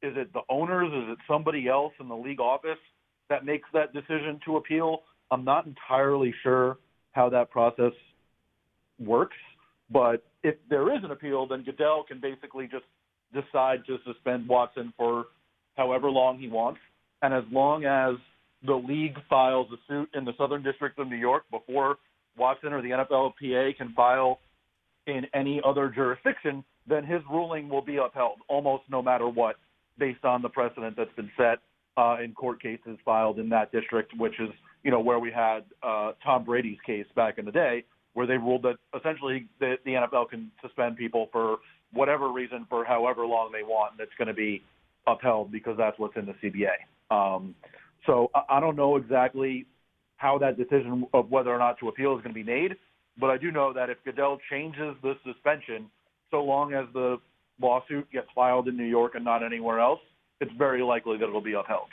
[0.03, 0.89] Is it the owners?
[0.93, 2.79] Is it somebody else in the league office
[3.31, 5.03] that makes that decision to appeal?
[5.31, 6.79] I'm not entirely sure
[7.13, 7.93] how that process
[8.99, 9.37] works.
[9.91, 12.85] But if there is an appeal, then Goodell can basically just
[13.33, 15.27] decide to suspend Watson for
[15.77, 16.81] however long he wants.
[17.23, 18.17] And as long as
[18.67, 21.97] the league files a suit in the Southern District of New York before
[22.37, 24.41] Watson or the NFLPA can file
[25.07, 29.57] in any other jurisdiction, then his ruling will be upheld almost no matter what,
[29.99, 31.59] based on the precedent that's been set
[31.97, 34.51] uh, in court cases filed in that district, which is
[34.83, 37.85] you know where we had uh, Tom Brady's case back in the day,
[38.15, 41.59] where they ruled that essentially the, the NFL can suspend people for
[41.93, 44.63] whatever reason for however long they want, and it's going to be
[45.07, 47.15] upheld because that's what's in the CBA.
[47.15, 47.55] Um,
[48.07, 49.67] so I, I don't know exactly
[50.17, 52.77] how that decision of whether or not to appeal is going to be made,
[53.19, 55.91] but I do know that if Goodell changes the suspension,
[56.31, 57.19] so long as the
[57.61, 60.01] lawsuit gets filed in New York and not anywhere else,
[60.41, 61.89] it's very likely that it'll be upheld.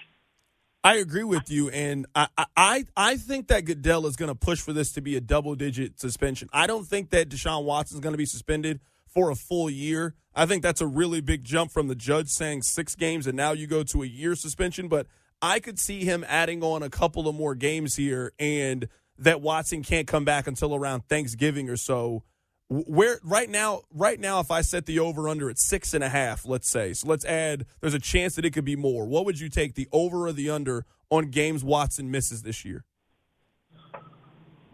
[0.83, 4.59] I agree with you, and I I I think that Goodell is going to push
[4.59, 6.49] for this to be a double digit suspension.
[6.51, 10.15] I don't think that Deshaun Watson is going to be suspended for a full year.
[10.33, 13.51] I think that's a really big jump from the judge saying six games and now
[13.51, 14.87] you go to a year suspension.
[14.87, 15.07] But
[15.41, 18.87] I could see him adding on a couple of more games here and
[19.19, 22.23] that Watson can't come back until around Thanksgiving or so.
[22.69, 26.09] Where right now, right now, if I set the over under at six and a
[26.09, 29.05] half, let's say, so let's add, there's a chance that it could be more.
[29.05, 32.85] What would you take, the over or the under on games Watson misses this year?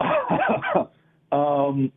[1.32, 1.90] um,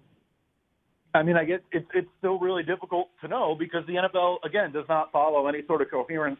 [1.14, 4.72] I mean, I guess it's it's still really difficult to know because the NFL again
[4.72, 6.40] does not follow any sort of coherent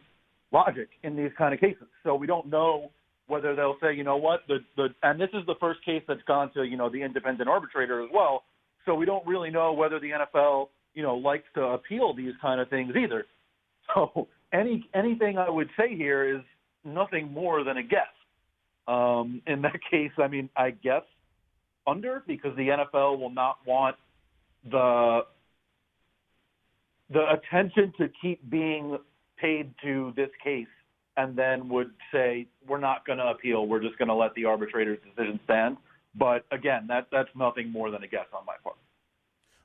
[0.52, 1.88] logic in these kind of cases.
[2.04, 2.92] So we don't know
[3.32, 6.22] whether they'll say, you know what, the the and this is the first case that's
[6.28, 8.44] gone to you know the independent arbitrator as well.
[8.86, 12.60] So we don't really know whether the NFL you know likes to appeal these kind
[12.62, 13.26] of things either.
[13.96, 16.42] So any anything I would say here is
[16.86, 18.14] nothing more than a guess.
[18.88, 21.02] Um, in that case, I mean, I guess
[21.88, 23.96] under because the NFL will not want
[24.70, 25.22] the
[27.10, 28.98] the attention to keep being
[29.38, 30.68] paid to this case
[31.18, 34.46] and then would say we're not going to appeal we're just going to let the
[34.46, 35.78] arbitrator's decision stand
[36.16, 38.76] but again that that's nothing more than a guess on my part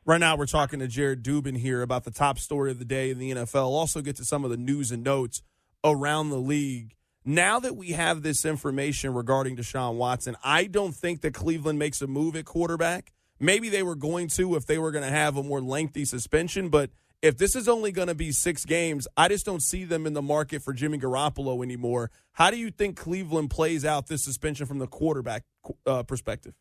[0.06, 3.10] Right now, we're talking to Jared Dubin here about the top story of the day
[3.10, 3.66] in the NFL.
[3.66, 5.42] Also, get to some of the news and notes
[5.82, 6.94] around the league.
[7.24, 12.00] Now that we have this information regarding Deshaun Watson, I don't think that Cleveland makes
[12.02, 13.12] a move at quarterback.
[13.40, 16.68] Maybe they were going to if they were going to have a more lengthy suspension,
[16.68, 16.90] but
[17.22, 20.12] if this is only going to be six games, I just don't see them in
[20.12, 22.10] the market for Jimmy Garoppolo anymore.
[22.32, 25.44] How do you think Cleveland plays out this suspension from the quarterback
[25.86, 26.54] uh, perspective?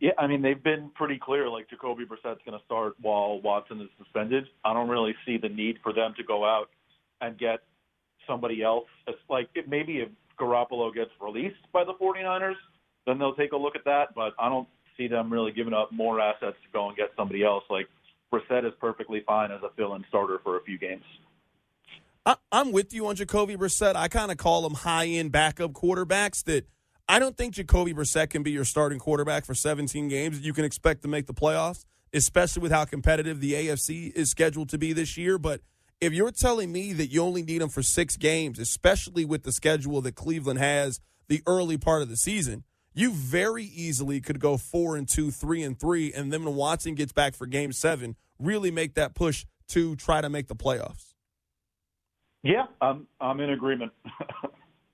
[0.00, 1.48] Yeah, I mean they've been pretty clear.
[1.48, 4.44] Like Jacoby Brissett's going to start while Watson is suspended.
[4.64, 6.70] I don't really see the need for them to go out
[7.20, 7.60] and get
[8.26, 8.86] somebody else.
[9.08, 10.08] It's like it, maybe if
[10.38, 12.54] Garoppolo gets released by the 49ers,
[13.06, 14.14] then they'll take a look at that.
[14.14, 17.42] But I don't see them really giving up more assets to go and get somebody
[17.42, 17.64] else.
[17.68, 17.88] Like
[18.32, 21.04] Brissett is perfectly fine as a fill-in starter for a few games.
[22.26, 23.96] I, I'm with you on Jacoby Brissett.
[23.96, 26.66] I kind of call them high-end backup quarterbacks that
[27.08, 30.40] I don't think Jacoby Brissett can be your starting quarterback for 17 games.
[30.40, 34.68] You can expect to make the playoffs, especially with how competitive the AFC is scheduled
[34.70, 35.38] to be this year.
[35.38, 35.62] But
[36.02, 39.52] if you're telling me that you only need him for six games, especially with the
[39.52, 42.64] schedule that Cleveland has the early part of the season,
[42.98, 46.94] you very easily could go four and two, three and three, and then when Watson
[46.94, 51.14] gets back for game seven, really make that push to try to make the playoffs.
[52.42, 53.92] Yeah, I'm I'm in agreement.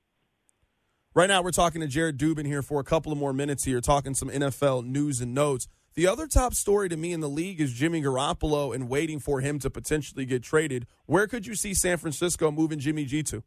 [1.14, 3.80] right now, we're talking to Jared Dubin here for a couple of more minutes here,
[3.80, 5.68] talking some NFL news and notes.
[5.94, 9.40] The other top story to me in the league is Jimmy Garoppolo and waiting for
[9.40, 10.86] him to potentially get traded.
[11.06, 13.44] Where could you see San Francisco moving Jimmy G to?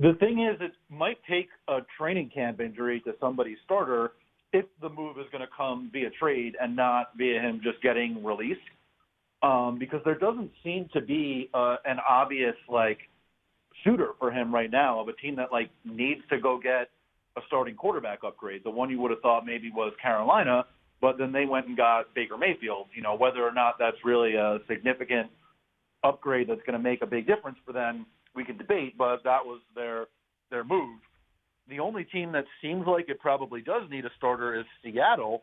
[0.00, 4.12] The thing is, it might take a training camp injury to somebody's starter
[4.52, 8.24] if the move is going to come via trade and not via him just getting
[8.24, 8.60] released.
[9.42, 12.98] Um, because there doesn't seem to be uh, an obvious like
[13.84, 16.90] shooter for him right now of a team that like needs to go get
[17.36, 18.62] a starting quarterback upgrade.
[18.64, 20.64] The one you would have thought maybe was Carolina,
[21.00, 22.86] but then they went and got Baker Mayfield.
[22.94, 25.30] You know whether or not that's really a significant
[26.02, 28.06] upgrade that's going to make a big difference for them
[28.36, 30.06] we can debate, but that was their
[30.50, 31.00] their move.
[31.68, 35.42] the only team that seems like it probably does need a starter is Seattle,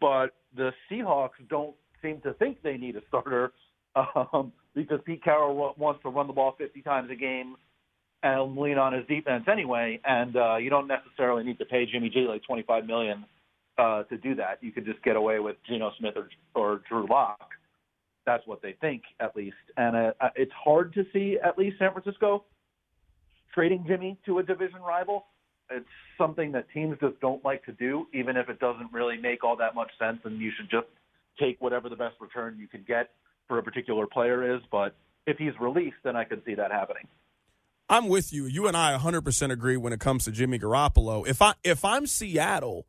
[0.00, 3.52] but the Seahawks don't seem to think they need a starter
[4.32, 7.56] um, because Pete Carroll wants to run the ball 50 times a game
[8.24, 10.00] and lean on his defense anyway.
[10.04, 13.24] And uh, you don't necessarily need to pay Jimmy G like 25 million
[13.78, 14.58] uh, to do that.
[14.62, 17.50] You could just get away with Geno Smith or, or Drew Lock.
[18.26, 19.56] That's what they think, at least.
[19.76, 22.44] And uh, it's hard to see, at least San Francisco,
[23.52, 25.26] trading Jimmy to a division rival.
[25.70, 25.86] It's
[26.18, 29.56] something that teams just don't like to do, even if it doesn't really make all
[29.56, 30.18] that much sense.
[30.24, 30.86] And you should just
[31.38, 33.10] take whatever the best return you can get
[33.48, 34.62] for a particular player is.
[34.70, 34.94] But
[35.26, 37.06] if he's released, then I could see that happening.
[37.88, 38.46] I'm with you.
[38.46, 41.26] You and I 100% agree when it comes to Jimmy Garoppolo.
[41.26, 42.86] If I if I'm Seattle,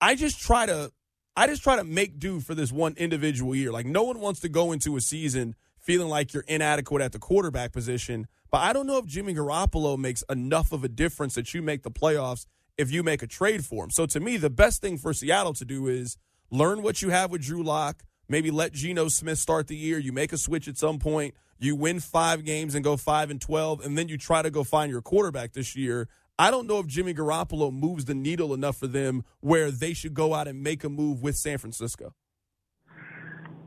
[0.00, 0.92] I just try to
[1.34, 3.72] I just try to make do for this one individual year.
[3.72, 7.18] Like no one wants to go into a season feeling like you're inadequate at the
[7.18, 8.26] quarterback position.
[8.50, 11.82] But I don't know if Jimmy Garoppolo makes enough of a difference that you make
[11.82, 13.90] the playoffs if you make a trade for him.
[13.90, 16.18] So to me, the best thing for Seattle to do is
[16.50, 18.04] learn what you have with Drew Lock.
[18.28, 19.98] Maybe let Geno Smith start the year.
[19.98, 21.34] You make a switch at some point.
[21.58, 24.64] You win five games and go five and twelve, and then you try to go
[24.64, 26.08] find your quarterback this year.
[26.38, 30.14] I don't know if Jimmy Garoppolo moves the needle enough for them where they should
[30.14, 32.14] go out and make a move with San Francisco.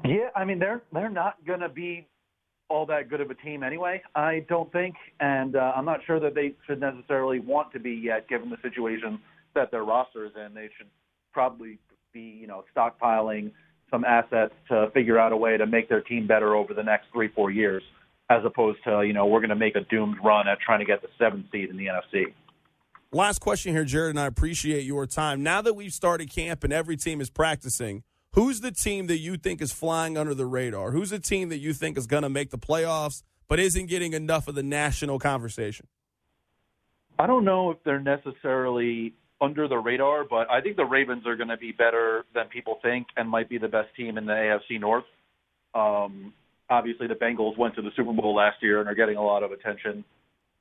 [0.04, 2.08] Yeah, I mean they're they're not going to be
[2.70, 4.02] all that good of a team anyway.
[4.16, 7.92] I don't think, and uh, I'm not sure that they should necessarily want to be
[7.92, 9.20] yet, given the situation
[9.54, 10.54] that their roster is in.
[10.54, 10.88] They should
[11.32, 11.78] probably
[12.14, 13.52] be, you know, stockpiling
[13.92, 17.06] some assets to figure out a way to make their team better over the next
[17.14, 17.84] three, four years,
[18.30, 20.86] as opposed to, you know, we're going to make a doomed run at trying to
[20.86, 22.34] get the seventh seed in the NFC.
[23.16, 25.42] Last question here, Jared, and I appreciate your time.
[25.42, 28.04] Now that we've started camp and every team is practicing,
[28.34, 30.92] who's the team that you think is flying under the radar?
[30.92, 34.12] Who's the team that you think is going to make the playoffs but isn't getting
[34.12, 35.88] enough of the national conversation?
[37.18, 41.38] I don't know if they're necessarily under the radar, but I think the Ravens are
[41.38, 44.34] going to be better than people think and might be the best team in the
[44.34, 45.06] AFC North.
[45.74, 46.34] Um,
[46.70, 49.42] obviously, the Bengals went to the Super Bowl last year and are getting a lot
[49.42, 50.04] of attention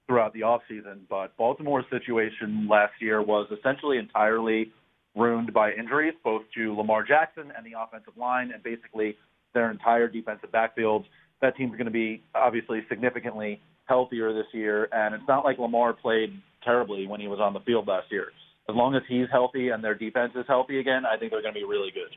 [0.07, 1.01] throughout the offseason.
[1.09, 4.73] But Baltimore's situation last year was essentially entirely
[5.17, 9.17] ruined by injuries, both to Lamar Jackson and the offensive line, and basically
[9.53, 11.07] their entire defensive backfield.
[11.41, 15.93] That team's going to be obviously significantly healthier this year, and it's not like Lamar
[15.93, 18.29] played terribly when he was on the field last year
[18.69, 21.55] as long as he's healthy and their defense is healthy again, I think they're going
[21.55, 22.17] to be really good.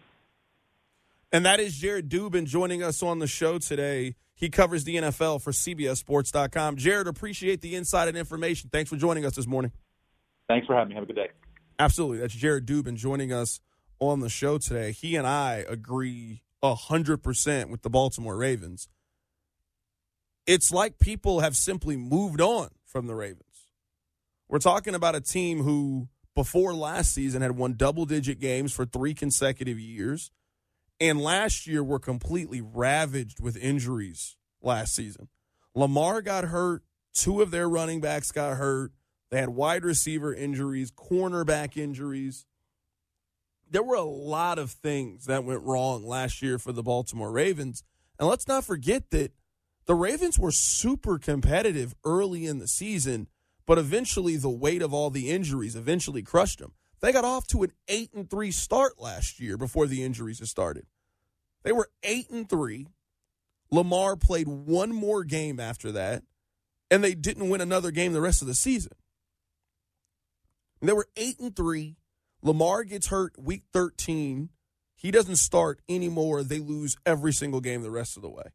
[1.32, 4.16] And that is Jared Dubin joining us on the show today.
[4.34, 6.78] He covers the NFL for CBSSports.com.
[6.78, 8.70] Jared, appreciate the insight and information.
[8.72, 9.72] Thanks for joining us this morning.
[10.48, 10.96] Thanks for having me.
[10.96, 11.30] Have a good day.
[11.80, 12.20] Absolutely.
[12.20, 13.60] That's Jared Dubin joining us
[14.00, 14.92] on the show today.
[14.92, 18.88] He and I agree 100% with the Baltimore Ravens.
[20.46, 23.68] It's like people have simply moved on from the Ravens.
[24.48, 28.86] We're talking about a team who before last season had won double digit games for
[28.86, 30.32] three consecutive years.
[31.00, 35.30] And last year were completely ravaged with injuries last season.
[35.76, 36.84] Lamar got hurt.
[37.14, 38.92] Two of their running backs got hurt.
[39.30, 42.46] They had wide receiver injuries, cornerback injuries.
[43.70, 47.84] There were a lot of things that went wrong last year for the Baltimore Ravens.
[48.18, 49.34] And let's not forget that
[49.86, 53.28] the Ravens were super competitive early in the season
[53.68, 56.72] but eventually, the weight of all the injuries eventually crushed them.
[57.00, 60.48] They got off to an eight and three start last year before the injuries had
[60.48, 60.86] started.
[61.64, 62.88] They were eight and three.
[63.72, 66.24] Lamar played one more game after that,
[66.90, 68.94] and they didn't win another game the rest of the season.
[70.82, 71.98] They were eight and three.
[72.42, 74.50] Lamar gets hurt week 13.
[74.96, 76.44] He doesn't start anymore.
[76.44, 78.52] They lose every single game the rest of the way.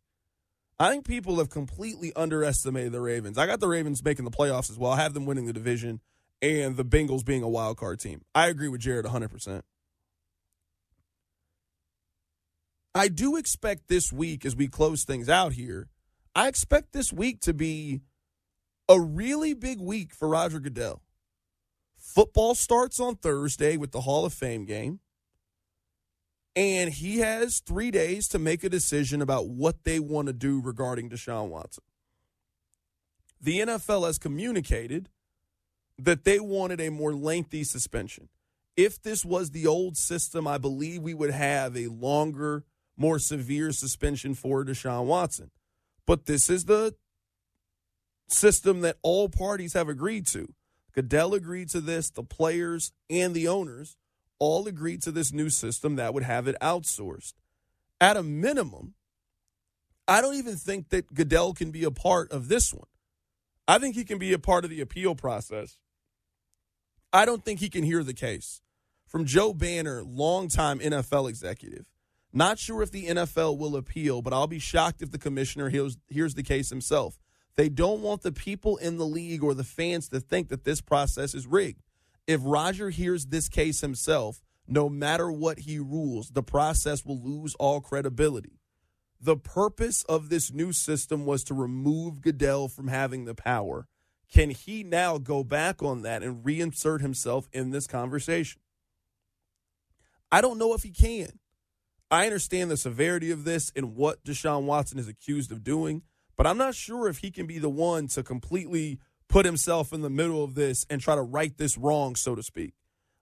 [0.78, 3.38] I think people have completely underestimated the Ravens.
[3.38, 4.93] I got the Ravens making the playoffs as well.
[4.93, 6.01] I have them winning the division
[6.43, 8.22] and the Bengals being a wild card team.
[8.34, 9.62] I agree with Jared 100%.
[12.95, 15.88] I do expect this week, as we close things out here,
[16.34, 18.03] I expect this week to be
[18.88, 21.01] a really big week for Roger Goodell.
[21.97, 25.01] Football starts on Thursday with the Hall of Fame game
[26.55, 30.61] and he has three days to make a decision about what they want to do
[30.61, 31.84] regarding Deshaun Watson.
[33.40, 35.09] The NFL has communicated
[36.05, 38.29] that they wanted a more lengthy suspension.
[38.77, 42.65] If this was the old system, I believe we would have a longer,
[42.97, 45.51] more severe suspension for Deshaun Watson.
[46.07, 46.95] But this is the
[48.29, 50.53] system that all parties have agreed to.
[50.95, 53.97] Goodell agreed to this, the players and the owners
[54.39, 57.35] all agreed to this new system that would have it outsourced.
[58.01, 58.95] At a minimum,
[60.09, 62.89] I don't even think that Goodell can be a part of this one.
[63.69, 65.79] I think he can be a part of the appeal process
[67.13, 68.63] I don't think he can hear the case.
[69.07, 71.85] From Joe Banner, longtime NFL executive.
[72.33, 75.99] Not sure if the NFL will appeal, but I'll be shocked if the commissioner hears,
[76.09, 77.19] hears the case himself.
[77.57, 80.81] They don't want the people in the league or the fans to think that this
[80.81, 81.83] process is rigged.
[82.27, 87.55] If Roger hears this case himself, no matter what he rules, the process will lose
[87.57, 88.61] all credibility.
[89.21, 93.87] The purpose of this new system was to remove Goodell from having the power.
[94.33, 98.61] Can he now go back on that and reinsert himself in this conversation?
[100.30, 101.39] I don't know if he can.
[102.11, 106.03] I understand the severity of this and what Deshaun Watson is accused of doing,
[106.37, 110.01] but I'm not sure if he can be the one to completely put himself in
[110.01, 112.74] the middle of this and try to right this wrong, so to speak.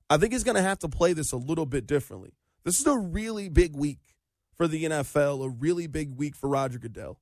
[0.08, 2.34] I think he's going to have to play this a little bit differently.
[2.64, 4.16] This is a really big week
[4.56, 7.20] for the NFL, a really big week for Roger Goodell,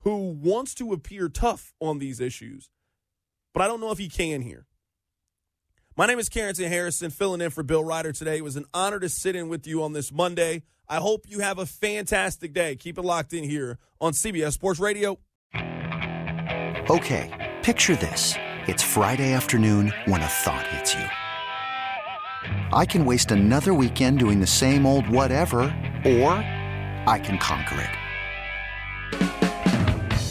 [0.00, 2.70] who wants to appear tough on these issues,
[3.52, 4.66] but I don't know if he can here.
[5.96, 8.36] My name is Carrington Harrison, filling in for Bill Reiter today.
[8.36, 10.62] It was an honor to sit in with you on this Monday.
[10.88, 12.76] I hope you have a fantastic day.
[12.76, 15.18] Keep it locked in here on CBS Sports Radio.
[16.88, 18.34] Okay, picture this.
[18.68, 21.04] It's Friday afternoon when a thought hits you.
[22.72, 25.58] I can waste another weekend doing the same old whatever,
[26.04, 26.32] or
[27.06, 27.90] I can conquer it.